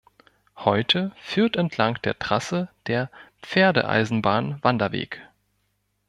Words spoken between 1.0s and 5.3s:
führt entlang der Trasse der "Pferdeeisenbahn-Wanderweg".